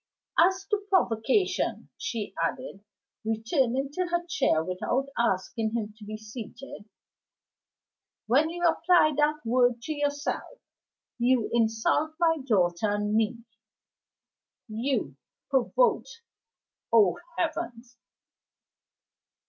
"As 0.39 0.65
to 0.71 0.77
provocation," 0.89 1.89
she 1.95 2.33
added, 2.43 2.83
returning 3.23 3.91
to 3.91 4.07
her 4.07 4.25
chair 4.25 4.63
without 4.63 5.09
asking 5.15 5.75
him 5.75 5.93
to 5.99 6.03
be 6.03 6.17
seated, 6.17 6.89
"when 8.25 8.49
you 8.49 8.65
apply 8.67 9.13
that 9.15 9.45
word 9.45 9.79
to 9.83 9.93
yourself, 9.93 10.57
you 11.19 11.51
insult 11.53 12.15
my 12.19 12.39
daughter 12.43 12.89
and 12.89 13.13
me. 13.13 13.43
You 14.67 15.17
provoked? 15.51 16.23
Oh, 16.91 17.19
heavens!" 17.37 17.95